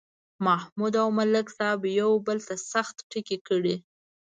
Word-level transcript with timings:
محمود 0.45 0.93
او 1.01 1.09
ملک 1.17 1.47
صاحب 1.57 1.81
یو 1.99 2.11
بل 2.25 2.37
ته 2.47 2.55
سخت 2.71 2.95
ټکي 3.09 3.37
کړي. 3.47 3.75